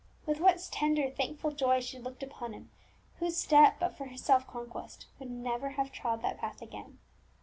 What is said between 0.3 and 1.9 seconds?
what tender, thankful joy